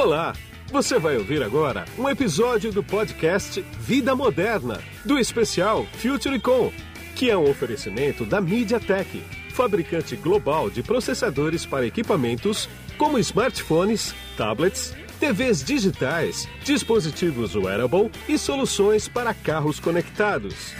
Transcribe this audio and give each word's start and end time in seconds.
Olá! 0.00 0.34
Você 0.72 0.98
vai 0.98 1.18
ouvir 1.18 1.42
agora 1.42 1.84
um 1.98 2.08
episódio 2.08 2.72
do 2.72 2.82
podcast 2.82 3.60
Vida 3.80 4.16
Moderna, 4.16 4.80
do 5.04 5.18
especial 5.18 5.86
FutureCon, 5.92 6.72
que 7.14 7.28
é 7.28 7.36
um 7.36 7.50
oferecimento 7.50 8.24
da 8.24 8.40
MediaTek, 8.40 9.22
fabricante 9.50 10.16
global 10.16 10.70
de 10.70 10.82
processadores 10.82 11.66
para 11.66 11.86
equipamentos 11.86 12.66
como 12.96 13.18
smartphones, 13.18 14.14
tablets, 14.38 14.96
TVs 15.20 15.62
digitais, 15.62 16.48
dispositivos 16.64 17.54
wearable 17.54 18.10
e 18.26 18.38
soluções 18.38 19.06
para 19.06 19.34
carros 19.34 19.78
conectados. 19.78 20.72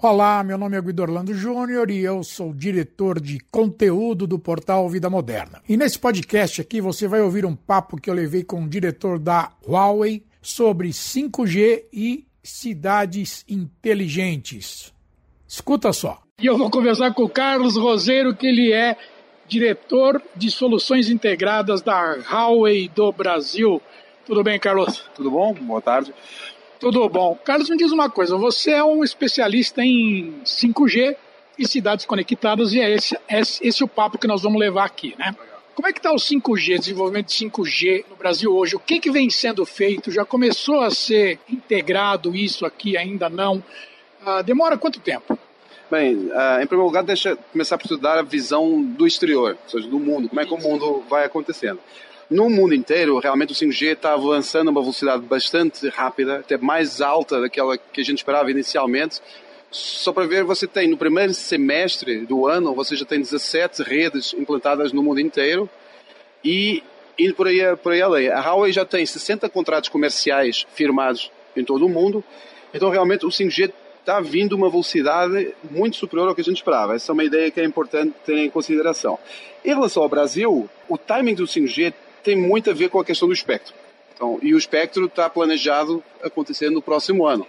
Olá, 0.00 0.44
meu 0.44 0.56
nome 0.56 0.76
é 0.76 0.80
Guido 0.80 1.02
Orlando 1.02 1.34
Júnior 1.34 1.90
e 1.90 1.98
eu 2.04 2.22
sou 2.22 2.54
diretor 2.54 3.20
de 3.20 3.40
conteúdo 3.50 4.28
do 4.28 4.38
portal 4.38 4.88
Vida 4.88 5.10
Moderna. 5.10 5.60
E 5.68 5.76
nesse 5.76 5.98
podcast 5.98 6.60
aqui 6.60 6.80
você 6.80 7.08
vai 7.08 7.20
ouvir 7.20 7.44
um 7.44 7.56
papo 7.56 8.00
que 8.00 8.08
eu 8.08 8.14
levei 8.14 8.44
com 8.44 8.62
o 8.62 8.68
diretor 8.68 9.18
da 9.18 9.50
Huawei 9.66 10.22
sobre 10.40 10.90
5G 10.90 11.86
e 11.92 12.24
cidades 12.40 13.44
inteligentes. 13.48 14.94
Escuta 15.48 15.92
só. 15.92 16.22
E 16.40 16.46
eu 16.46 16.56
vou 16.56 16.70
conversar 16.70 17.12
com 17.12 17.24
o 17.24 17.28
Carlos 17.28 17.76
Roseiro, 17.76 18.36
que 18.36 18.46
ele 18.46 18.72
é 18.72 18.96
diretor 19.48 20.22
de 20.36 20.48
soluções 20.48 21.10
integradas 21.10 21.82
da 21.82 22.18
Huawei 22.30 22.88
do 22.88 23.10
Brasil. 23.10 23.82
Tudo 24.24 24.44
bem, 24.44 24.60
Carlos? 24.60 25.10
Tudo 25.16 25.28
bom? 25.28 25.52
Boa 25.54 25.82
tarde. 25.82 26.14
Tudo 26.80 27.08
bom. 27.08 27.36
Carlos, 27.44 27.68
me 27.68 27.76
diz 27.76 27.90
uma 27.90 28.08
coisa: 28.08 28.36
você 28.36 28.72
é 28.72 28.84
um 28.84 29.02
especialista 29.02 29.82
em 29.82 30.40
5G 30.44 31.16
e 31.58 31.66
cidades 31.66 32.06
conectadas, 32.06 32.72
e 32.72 32.80
é 32.80 32.90
esse, 32.90 33.18
esse, 33.28 33.66
esse 33.66 33.84
o 33.84 33.88
papo 33.88 34.18
que 34.18 34.28
nós 34.28 34.42
vamos 34.42 34.60
levar 34.60 34.84
aqui, 34.84 35.14
né? 35.18 35.34
Como 35.74 35.86
é 35.86 35.92
que 35.92 36.00
está 36.00 36.12
o 36.12 36.16
5G, 36.16 36.78
desenvolvimento 36.78 37.28
de 37.28 37.34
5G 37.34 38.04
no 38.10 38.16
Brasil 38.16 38.52
hoje? 38.52 38.74
O 38.74 38.80
que, 38.80 38.98
que 38.98 39.12
vem 39.12 39.30
sendo 39.30 39.64
feito? 39.64 40.10
Já 40.10 40.24
começou 40.24 40.80
a 40.80 40.90
ser 40.90 41.38
integrado 41.48 42.34
isso 42.34 42.66
aqui? 42.66 42.96
Ainda 42.96 43.28
não? 43.28 43.62
Ah, 44.24 44.42
demora 44.42 44.76
quanto 44.76 44.98
tempo? 44.98 45.38
Bem, 45.88 46.16
uh, 46.16 46.60
em 46.60 46.66
primeiro 46.66 46.84
lugar, 46.84 47.04
deixa 47.04 47.36
começar 47.52 47.78
por 47.78 47.84
estudar 47.84 48.18
a 48.18 48.22
visão 48.22 48.82
do 48.82 49.06
exterior, 49.06 49.56
ou 49.62 49.70
seja, 49.70 49.88
do 49.88 49.98
mundo, 49.98 50.28
como 50.28 50.40
é 50.40 50.44
que 50.44 50.52
o 50.52 50.58
mundo 50.58 51.02
vai 51.08 51.24
acontecendo. 51.24 51.78
No 52.30 52.50
mundo 52.50 52.74
inteiro, 52.74 53.18
realmente 53.18 53.52
o 53.52 53.56
5G 53.56 53.94
está 53.94 54.12
avançando 54.12 54.68
a 54.68 54.70
uma 54.70 54.82
velocidade 54.82 55.22
bastante 55.22 55.88
rápida, 55.88 56.40
até 56.40 56.58
mais 56.58 57.00
alta 57.00 57.40
daquela 57.40 57.78
que 57.78 58.02
a 58.02 58.04
gente 58.04 58.18
esperava 58.18 58.50
inicialmente. 58.50 59.22
Só 59.70 60.12
para 60.12 60.26
ver, 60.26 60.44
você 60.44 60.66
tem 60.66 60.88
no 60.88 60.98
primeiro 60.98 61.32
semestre 61.32 62.26
do 62.26 62.46
ano, 62.46 62.74
você 62.74 62.96
já 62.96 63.06
tem 63.06 63.18
17 63.18 63.82
redes 63.82 64.34
implantadas 64.34 64.92
no 64.92 65.02
mundo 65.02 65.20
inteiro 65.20 65.70
e 66.44 66.82
indo 67.18 67.34
por 67.34 67.46
aí, 67.46 67.60
por 67.82 67.92
aí 67.92 68.02
além. 68.02 68.28
A 68.28 68.40
Huawei 68.40 68.72
já 68.72 68.84
tem 68.84 69.06
60 69.06 69.48
contratos 69.48 69.88
comerciais 69.88 70.66
firmados 70.74 71.32
em 71.56 71.64
todo 71.64 71.86
o 71.86 71.88
mundo, 71.88 72.22
então 72.74 72.90
realmente 72.90 73.24
o 73.24 73.30
5G 73.30 73.72
está 74.00 74.20
vindo 74.20 74.54
uma 74.54 74.68
velocidade 74.68 75.54
muito 75.70 75.96
superior 75.96 76.28
ao 76.28 76.34
que 76.34 76.42
a 76.42 76.44
gente 76.44 76.56
esperava. 76.56 76.94
Essa 76.94 77.10
é 77.10 77.14
uma 77.14 77.24
ideia 77.24 77.50
que 77.50 77.58
é 77.60 77.64
importante 77.64 78.14
ter 78.26 78.36
em 78.36 78.50
consideração. 78.50 79.18
Em 79.64 79.68
relação 79.70 80.02
ao 80.02 80.08
Brasil, 80.10 80.68
o 80.88 80.98
timing 80.98 81.34
do 81.34 81.44
5G 81.44 81.92
tem 82.22 82.36
muito 82.36 82.70
a 82.70 82.74
ver 82.74 82.90
com 82.90 83.00
a 83.00 83.04
questão 83.04 83.28
do 83.28 83.34
espectro. 83.34 83.74
Então, 84.14 84.38
e 84.42 84.52
o 84.54 84.58
espectro 84.58 85.06
está 85.06 85.30
planejado 85.30 86.02
acontecer 86.22 86.70
no 86.70 86.82
próximo 86.82 87.26
ano. 87.26 87.46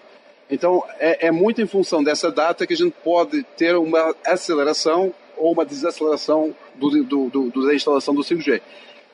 Então, 0.49 0.83
é, 0.99 1.27
é, 1.27 1.31
muito 1.31 1.61
em 1.61 1.67
função 1.67 2.03
dessa 2.03 2.31
data 2.31 2.65
que 2.65 2.73
a 2.73 2.77
gente 2.77 2.93
pode 3.03 3.43
ter 3.57 3.75
uma 3.75 4.15
aceleração 4.25 5.13
ou 5.37 5.51
uma 5.51 5.65
desaceleração 5.65 6.55
do, 6.75 7.03
do, 7.03 7.29
do, 7.29 7.67
da 7.67 7.73
instalação 7.73 8.13
do 8.13 8.21
5G. 8.21 8.61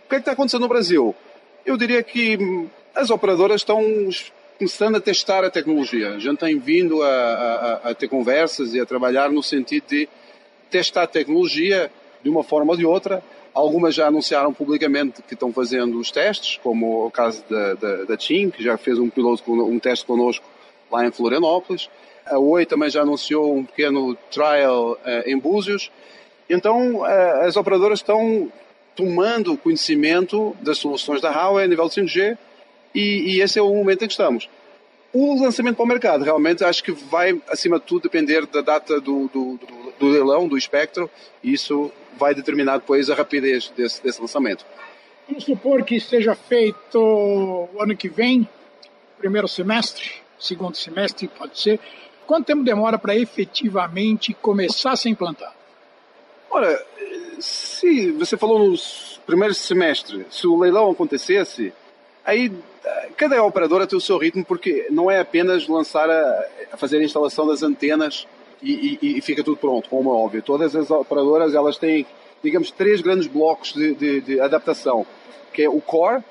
O 0.06 0.10
que 0.10 0.16
é 0.16 0.20
está 0.20 0.32
acontecendo 0.32 0.62
no 0.62 0.68
Brasil? 0.68 1.16
Eu 1.66 1.78
diria 1.78 2.02
que 2.04 2.38
as 2.94 3.10
operadoras 3.10 3.62
estão 3.62 3.82
começando 4.58 4.96
a 4.96 5.02
testar 5.02 5.44
a 5.44 5.50
tecnologia. 5.50 6.12
A 6.12 6.20
gente 6.20 6.40
tem 6.40 6.58
vindo 6.58 7.02
a, 7.04 7.10
a, 7.10 7.90
a 7.90 7.96
ter 7.96 8.08
conversas 8.08 8.74
e 8.74 8.80
a 8.80 8.86
trabalhar 8.86 9.30
no 9.30 9.44
sentido 9.44 9.86
de 9.88 10.08
testar 10.70 11.04
a 11.04 11.08
tecnologia 11.08 11.92
de 12.24 12.30
uma 12.30 12.44
forma 12.44 12.72
ou 12.72 12.78
de 12.78 12.86
outra 12.86 13.24
Algumas 13.56 13.96
já 13.96 14.08
anunciaram 14.08 14.54
publicamente 14.54 15.22
que 15.22 15.34
estão 15.34 15.54
fazendo 15.54 15.98
os 15.98 16.12
testes, 16.12 16.60
como 16.62 17.06
o 17.06 17.10
caso 17.10 17.42
da, 17.50 17.74
da, 17.76 18.04
da 18.04 18.18
TIM, 18.18 18.50
que 18.50 18.62
já 18.62 18.78
fez 18.78 19.00
um 19.00 19.10
piloto, 19.10 19.50
um 19.50 19.80
teste 19.80 20.06
connosco 20.06 20.46
lá 20.92 21.08
em 21.08 21.12
Florianópolis. 21.12 21.90
A 22.26 22.38
Oi 22.38 22.66
também 22.66 22.90
já 22.90 23.04
anunciou 23.04 23.56
um 23.56 23.64
pequeno 23.64 24.14
trial 24.30 24.94
uh, 24.94 24.98
em 25.26 25.40
Búzios. 25.40 25.90
Então, 26.50 26.98
uh, 26.98 27.46
as 27.46 27.56
operadoras 27.56 28.00
estão 28.00 28.52
tomando 28.94 29.58
conhecimento 29.58 30.54
das 30.60 30.78
soluções 30.78 31.22
da 31.22 31.32
Huawei 31.32 31.64
a 31.64 31.68
nível 31.68 31.88
de 31.88 32.02
5G 32.02 32.38
e, 32.94 33.36
e 33.36 33.42
esse 33.42 33.58
é 33.58 33.62
o 33.62 33.74
momento 33.74 34.04
em 34.04 34.08
que 34.08 34.14
estamos. 34.14 34.50
O 35.18 35.42
lançamento 35.42 35.78
para 35.78 35.86
o 35.86 35.88
mercado, 35.88 36.26
realmente, 36.26 36.62
acho 36.62 36.84
que 36.84 36.92
vai, 36.92 37.42
acima 37.48 37.80
de 37.80 37.86
tudo, 37.86 38.02
depender 38.02 38.46
da 38.48 38.60
data 38.60 39.00
do, 39.00 39.30
do, 39.30 39.58
do, 39.58 39.94
do 39.98 40.08
leilão, 40.10 40.46
do 40.46 40.58
espectro, 40.58 41.10
e 41.42 41.54
isso 41.54 41.90
vai 42.18 42.36
determinar 42.36 42.80
depois 42.80 43.10
a 43.10 43.16
rapidez 43.16 43.70
desse, 43.70 44.04
desse 44.04 44.20
lançamento. 44.20 44.66
Vamos 45.26 45.46
supor 45.46 45.86
que 45.86 46.02
seja 46.02 46.36
feito 46.36 47.00
o 47.00 47.82
ano 47.82 47.96
que 47.96 48.10
vem, 48.10 48.46
primeiro 49.18 49.48
semestre, 49.48 50.12
segundo 50.38 50.76
semestre, 50.76 51.30
pode 51.30 51.62
ser. 51.62 51.80
Quanto 52.28 52.48
tempo 52.48 52.66
demora 52.66 53.00
para 53.00 53.16
efetivamente 53.16 54.34
começar 54.34 54.92
a 54.92 54.96
ser 54.98 55.08
implantado? 55.08 55.56
Olha, 56.52 56.78
se 57.40 58.12
você 58.12 58.36
falou 58.36 58.70
no 58.70 58.76
primeiro 59.26 59.54
semestre, 59.54 60.26
se 60.30 60.46
o 60.46 60.60
leilão 60.60 60.92
acontecesse, 60.92 61.74
aí 62.26 62.52
cada 63.18 63.44
operadora 63.44 63.88
tem 63.88 63.98
o 63.98 64.02
seu 64.02 64.18
ritmo, 64.18 64.44
porque 64.44 64.88
não 64.90 65.10
é 65.10 65.20
apenas 65.20 65.68
lançar 65.68 66.10
a, 66.10 66.46
a 66.72 66.78
fazer 66.78 66.98
a 66.98 67.04
instalação 67.04 67.48
das 67.48 67.64
antenas 67.64 68.28
e, 68.62 68.98
e, 69.02 69.18
e, 69.18 69.22
fica 69.22 69.44
tudo 69.44 69.58
pronto, 69.58 69.90
como 69.90 70.10
é 70.10 70.14
óbvio. 70.14 70.42
Todas 70.42 70.76
as 70.76 70.90
operadoras 70.90 71.54
elas 71.54 71.78
têm, 71.78 72.06
digamos, 72.44 72.72
três 72.72 73.02
grandes 73.02 73.28
blocos 73.28 73.74
de, 73.74 73.94
de, 73.94 74.22
de 74.22 74.40
adaptação, 74.40 75.06
que 75.54 75.64
é 75.64 75.70
o 75.70 75.82
core, 75.82 76.24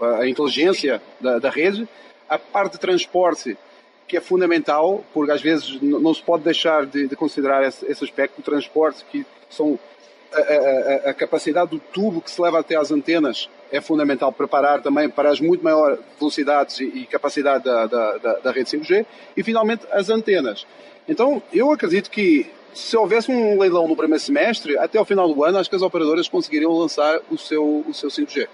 a 0.00 0.26
inteligência 0.26 1.02
da, 1.20 1.38
da, 1.38 1.50
rede, 1.50 1.88
a 2.28 2.38
parte 2.38 2.72
de 2.72 2.78
transporte, 2.78 3.56
que 4.06 4.16
é 4.16 4.20
fundamental, 4.20 5.04
porque 5.12 5.32
às 5.32 5.42
vezes 5.42 5.80
não 5.82 6.14
se 6.14 6.22
pode 6.22 6.44
deixar 6.44 6.86
de, 6.86 7.08
de 7.08 7.16
considerar 7.16 7.66
esse, 7.66 7.84
esse, 7.86 8.04
aspecto 8.04 8.36
do 8.36 8.42
transporte, 8.42 9.04
que 9.10 9.26
são 9.50 9.78
a, 10.32 10.38
a, 10.38 11.10
a, 11.10 11.14
capacidade 11.14 11.70
do 11.70 11.78
tubo 11.78 12.20
que 12.20 12.30
se 12.30 12.40
leva 12.40 12.60
até 12.60 12.76
às 12.76 12.90
antenas 12.90 13.50
é 13.70 13.80
fundamental 13.80 14.32
preparar 14.32 14.82
também 14.82 15.08
para 15.08 15.30
as 15.30 15.40
muito 15.40 15.62
maiores 15.62 15.98
velocidades 16.18 16.80
e, 16.80 17.06
capacidade 17.06 17.64
da, 17.64 17.86
da, 17.86 18.16
da, 18.18 18.32
da 18.34 18.50
rede 18.50 18.70
5G 18.70 19.04
e 19.36 19.42
finalmente 19.42 19.86
as 19.90 20.08
antenas. 20.08 20.66
Então, 21.08 21.42
eu 21.52 21.70
acredito 21.72 22.10
que 22.10 22.46
se 22.74 22.96
houvesse 22.96 23.30
um 23.30 23.58
leilão 23.58 23.88
no 23.88 23.96
primeiro 23.96 24.22
semestre, 24.22 24.78
até 24.78 25.00
o 25.00 25.04
final 25.04 25.32
do 25.32 25.44
ano, 25.44 25.58
acho 25.58 25.68
que 25.68 25.76
as 25.76 25.82
operadoras 25.82 26.28
conseguiriam 26.28 26.72
lançar 26.72 27.20
o 27.30 27.36
seu, 27.36 27.84
o 27.86 27.94
seu 27.94 28.08
5G. 28.08 28.46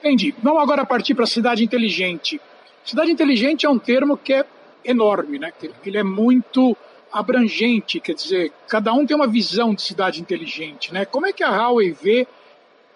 Entendi. 0.00 0.34
Vamos 0.42 0.62
agora 0.62 0.86
partir 0.86 1.14
para 1.14 1.24
a 1.24 1.26
cidade 1.26 1.64
inteligente. 1.64 2.40
Cidade 2.84 3.10
inteligente 3.10 3.66
é 3.66 3.68
um 3.68 3.78
termo 3.78 4.16
que 4.16 4.32
é 4.32 4.44
enorme, 4.84 5.38
né? 5.38 5.52
Ele 5.84 5.98
é 5.98 6.02
muito 6.02 6.76
abrangente, 7.12 8.00
quer 8.00 8.14
dizer, 8.14 8.52
cada 8.68 8.92
um 8.92 9.04
tem 9.04 9.16
uma 9.16 9.26
visão 9.26 9.74
de 9.74 9.82
cidade 9.82 10.20
inteligente, 10.20 10.92
né? 10.92 11.04
Como 11.04 11.26
é 11.26 11.32
que 11.32 11.42
a 11.42 11.50
Huawei 11.50 11.92
vê 11.92 12.26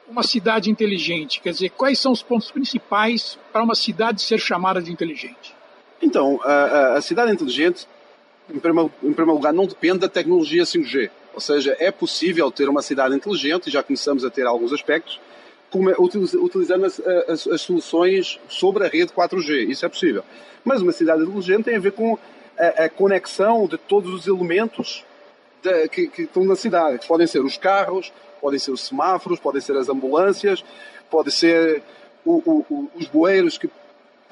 uma 0.08 0.22
cidade 0.22 0.70
inteligente? 0.70 1.40
Quer 1.40 1.52
dizer, 1.52 1.70
quais 1.70 1.98
são 1.98 2.12
os 2.12 2.22
pontos 2.22 2.50
principais 2.50 3.38
para 3.52 3.62
uma 3.62 3.74
cidade 3.74 4.22
ser 4.22 4.38
chamada 4.38 4.82
de 4.82 4.92
inteligente? 4.92 5.54
Então, 6.00 6.40
a, 6.42 6.94
a 6.96 7.00
cidade 7.00 7.32
inteligente 7.32 7.86
em 8.50 8.58
primeiro, 8.58 8.92
em 9.02 9.12
primeiro 9.12 9.38
lugar, 9.38 9.52
não 9.52 9.66
depende 9.66 9.98
da 9.98 10.08
tecnologia 10.08 10.64
5G. 10.64 11.10
Ou 11.34 11.40
seja, 11.40 11.76
é 11.78 11.90
possível 11.90 12.50
ter 12.50 12.68
uma 12.68 12.82
cidade 12.82 13.14
inteligente, 13.14 13.70
já 13.70 13.82
começamos 13.82 14.24
a 14.24 14.30
ter 14.30 14.46
alguns 14.46 14.72
aspectos, 14.72 15.20
utilizando 15.74 16.84
as, 16.84 17.00
as, 17.00 17.46
as, 17.46 17.60
soluções 17.62 18.38
sobre 18.48 18.84
a 18.84 18.88
rede 18.88 19.10
4G. 19.12 19.70
Isso 19.70 19.86
é 19.86 19.88
possível. 19.88 20.22
Mas 20.62 20.82
uma 20.82 20.92
cidade 20.92 21.22
inteligente 21.22 21.64
tem 21.64 21.76
a 21.76 21.80
ver 21.80 21.92
com 21.92 22.18
a, 22.58 22.84
a 22.84 22.88
conexão 22.90 23.66
de 23.66 23.78
todos 23.78 24.12
os 24.12 24.26
elementos 24.26 25.04
que, 25.90 26.08
que, 26.08 26.22
estão 26.22 26.44
na 26.44 26.56
cidade. 26.56 26.98
Que 26.98 27.06
podem 27.06 27.26
ser 27.26 27.40
os 27.40 27.56
carros, 27.56 28.12
podem 28.42 28.58
ser 28.58 28.72
os 28.72 28.80
semáforos, 28.80 29.38
podem 29.38 29.60
ser 29.60 29.76
as 29.76 29.88
ambulâncias, 29.88 30.64
podem 31.08 31.32
ser 31.32 31.82
o, 32.24 32.64
o, 32.68 32.90
os 32.96 33.06
bueiros 33.06 33.56
que 33.56 33.70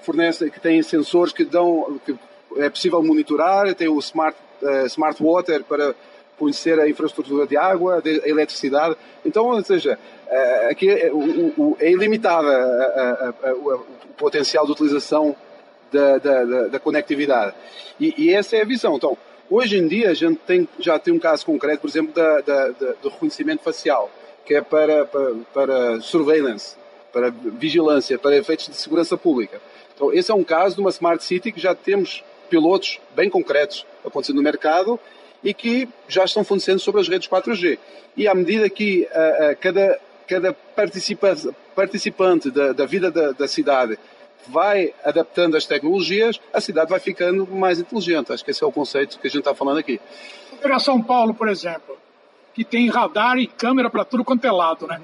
fornecem, 0.03 0.51
que 0.51 0.59
têm 0.59 0.83
sensores 0.83 1.33
que 1.33 1.45
dão, 1.45 2.01
que 2.05 2.17
é 2.57 2.69
possível 2.69 3.01
monitorar, 3.03 3.73
tem 3.75 3.89
o 3.89 3.99
Smart, 4.01 4.37
uh, 4.63 4.87
Smart 4.87 5.23
Water 5.23 5.63
para 5.63 5.95
conhecer 6.37 6.81
a 6.81 6.89
infraestrutura 6.89 7.47
de 7.47 7.57
água, 7.57 8.03
a 8.05 8.29
eletricidade. 8.29 8.97
Então, 9.25 9.47
ou 9.47 9.63
seja, 9.63 9.99
uh, 10.27 10.71
aqui 10.71 10.91
é, 10.91 11.13
o, 11.13 11.53
o, 11.57 11.77
é 11.79 11.91
ilimitada 11.91 12.51
o 13.57 13.79
potencial 14.17 14.67
de 14.67 14.73
utilização 14.73 15.37
da, 15.93 16.19
da, 16.19 16.69
da 16.69 16.79
conectividade. 16.81 17.55
E, 17.99 18.15
e, 18.17 18.35
essa 18.35 18.57
é 18.57 18.63
a 18.63 18.65
visão. 18.65 18.97
Então, 18.97 19.17
Hoje 19.51 19.79
em 19.79 19.89
dia 19.89 20.11
a 20.11 20.15
gente 20.15 20.39
tem, 20.47 20.69
já 20.79 20.97
tem 20.97 21.13
um 21.13 21.19
caso 21.19 21.45
concreto, 21.45 21.81
por 21.81 21.91
exemplo, 21.91 22.15
da, 22.15 22.41
da, 22.41 22.69
da, 22.69 22.93
do 23.03 23.09
reconhecimento 23.09 23.65
facial, 23.65 24.09
que 24.47 24.55
é 24.55 24.61
para, 24.61 25.05
para, 25.07 25.35
para 25.53 26.01
surveillance, 26.01 26.77
para 27.13 27.31
vigilância, 27.31 28.17
para 28.17 28.37
efeitos 28.37 28.69
de 28.69 28.77
segurança 28.77 29.17
pública. 29.17 29.61
Então, 29.93 30.13
esse 30.13 30.31
é 30.31 30.35
um 30.35 30.45
caso 30.45 30.77
de 30.77 30.81
uma 30.81 30.91
Smart 30.91 31.25
City 31.25 31.51
que 31.51 31.61
já 31.61 31.75
temos 31.75 32.23
pilotos 32.49 33.01
bem 33.17 33.29
concretos 33.29 33.85
acontecendo 34.05 34.37
no 34.37 34.43
mercado 34.43 35.01
e 35.43 35.53
que 35.53 35.89
já 36.07 36.25
estão 36.25 36.45
funcionando 36.45 36.81
sobre 36.81 37.01
as 37.01 37.09
redes 37.09 37.29
4G. 37.29 37.77
E 38.17 38.29
à 38.29 38.35
medida 38.35 38.71
que 38.71 39.09
uh, 39.11 39.53
uh, 39.53 39.57
cada, 39.61 40.01
cada 40.29 40.53
participa, 40.53 41.37
participante 41.75 42.53
da, 42.53 42.73
da 42.73 42.87
vida 42.87 43.11
da, 43.11 43.33
da, 43.33 43.49
cidade 43.49 43.99
vai 44.49 44.93
adaptando 45.05 45.57
as 45.57 45.67
tecnologias, 45.67 46.41
a 46.53 46.61
cidade 46.61 46.91
vai 46.91 47.01
ficando 47.01 47.47
mais 47.47 47.79
inteligente. 47.79 48.33
Acho 48.33 48.45
que 48.45 48.51
esse 48.51 48.63
é 48.63 48.67
o 48.67 48.73
conceito 48.73 49.19
que 49.19 49.27
a 49.27 49.31
gente 49.31 49.41
está 49.41 49.55
falando 49.55 49.79
aqui. 49.79 50.01
Para 50.61 50.79
São 50.79 51.03
Paulo, 51.03 51.35
por 51.35 51.49
exemplo, 51.49 51.97
que 52.55 52.65
tem 52.65 52.89
radar 52.89 53.39
e 53.39 53.47
câmera 53.47 53.89
para 53.89 54.05
tudo 54.05 54.25
quanto 54.25 54.45
é 54.45 54.51
lado, 54.51 54.87
né? 54.87 55.01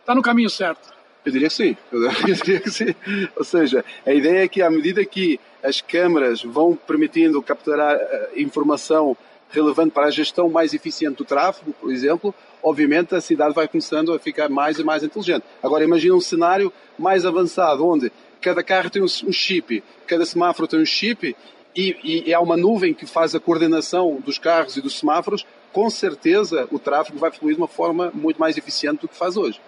Está 0.00 0.14
no 0.14 0.22
caminho 0.22 0.50
certo. 0.50 0.92
Eu 1.24 1.30
diria 1.30 1.48
que 1.48 1.54
sim. 1.54 1.76
Eu 1.92 2.34
diria 2.34 2.60
que 2.60 2.70
sim. 2.70 2.94
Ou 3.36 3.44
seja, 3.44 3.84
a 4.04 4.12
ideia 4.12 4.44
é 4.44 4.48
que 4.48 4.60
à 4.60 4.70
medida 4.70 5.04
que 5.04 5.38
as 5.62 5.80
câmaras 5.80 6.42
vão 6.42 6.74
permitindo 6.74 7.40
capturar 7.40 7.96
uh, 7.96 8.00
informação 8.40 9.16
relevante 9.50 9.92
para 9.92 10.06
a 10.06 10.10
gestão 10.10 10.48
mais 10.48 10.74
eficiente 10.74 11.18
do 11.18 11.24
tráfego, 11.24 11.72
por 11.74 11.92
exemplo, 11.92 12.34
obviamente 12.62 13.14
a 13.14 13.20
cidade 13.20 13.54
vai 13.54 13.68
começando 13.68 14.12
a 14.12 14.18
ficar 14.18 14.48
mais 14.48 14.78
e 14.78 14.84
mais 14.84 15.02
inteligente. 15.02 15.44
Agora 15.62 15.84
imagina 15.84 16.14
um 16.14 16.20
cenário 16.20 16.72
mais 16.98 17.24
avançado, 17.24 17.86
onde 17.86 18.10
cada 18.42 18.62
carro 18.62 18.90
tem 18.90 19.02
um 19.02 19.32
chip, 19.32 19.82
cada 20.06 20.26
semáforo 20.26 20.68
tem 20.68 20.80
um 20.80 20.86
chip 20.86 21.34
e, 21.74 22.24
e 22.26 22.34
há 22.34 22.40
uma 22.40 22.56
nuvem 22.56 22.92
que 22.92 23.06
faz 23.06 23.34
a 23.34 23.40
coordenação 23.40 24.20
dos 24.20 24.38
carros 24.38 24.76
e 24.76 24.82
dos 24.82 24.98
semáforos, 24.98 25.46
com 25.72 25.88
certeza 25.88 26.68
o 26.70 26.78
tráfego 26.78 27.18
vai 27.18 27.30
fluir 27.30 27.54
de 27.54 27.60
uma 27.60 27.68
forma 27.68 28.10
muito 28.12 28.38
mais 28.38 28.58
eficiente 28.58 29.00
do 29.00 29.08
que 29.08 29.16
faz 29.16 29.36
hoje. 29.36 29.60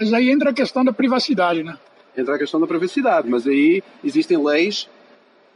Mas 0.00 0.12
aí 0.12 0.30
entra 0.30 0.50
a 0.50 0.54
questão 0.54 0.84
da 0.84 0.92
privacidade, 0.92 1.62
né? 1.62 1.76
Entra 2.16 2.36
a 2.36 2.38
questão 2.38 2.60
da 2.60 2.66
privacidade, 2.66 3.28
mas 3.28 3.46
aí 3.46 3.82
existem 4.02 4.42
leis 4.42 4.88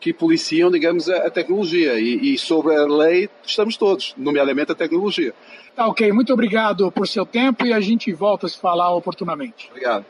que 0.01 0.13
policiam, 0.13 0.71
digamos, 0.71 1.09
a, 1.09 1.27
a 1.27 1.31
tecnologia. 1.31 1.99
E, 1.99 2.35
e, 2.35 2.39
sobre 2.39 2.75
a 2.75 2.85
lei 2.85 3.29
estamos 3.45 3.77
todos, 3.77 4.15
nomeadamente 4.17 4.73
a 4.73 4.75
tecnologia. 4.75 5.35
Tá 5.75 5.87
ok, 5.87 6.13
muito 6.13 6.33
obrigado 6.33 6.91
por 6.93 7.07
seu 7.09 7.27
tempo 7.27 7.65
e 7.65 7.73
a 7.73 7.81
gente 7.81 8.13
volta 8.13 8.47
a 8.47 8.49
se 8.49 8.59
falar 8.59 8.95
oportunamente. 8.95 9.69
Obrigado. 9.71 10.05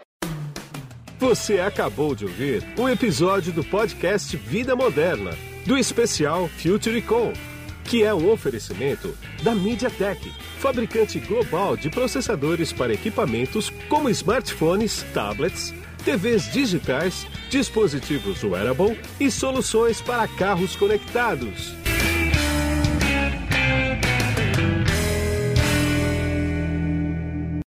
Você 1.19 1.59
acabou 1.59 2.15
de 2.15 2.25
ouvir 2.25 2.65
um 2.79 2.88
episódio 2.88 3.53
do 3.53 3.65
podcast 3.65 4.37
Vida 4.37 4.76
Moderna, 4.76 5.32
do 5.67 5.76
especial 5.76 6.47
Future 6.47 7.03
Com, 7.03 7.32
que 7.82 8.05
é 8.05 8.15
um 8.15 8.31
oferecimento 8.31 9.12
da 9.43 9.53
MediaTek, 9.53 10.32
fabricante 10.61 11.19
global 11.19 11.76
de 11.76 11.91
processadores 11.91 12.73
para 12.73 12.94
equipamentos 12.94 13.69
como 13.88 14.09
smartphones, 14.09 15.05
tablets, 15.12 15.75
TVs 16.05 16.53
digitais, 16.53 17.26
dispositivos 17.50 18.44
wearable 18.44 18.97
e 19.19 19.29
soluções 19.29 20.00
para 20.00 20.29
carros 20.29 20.76
conectados. 20.76 21.77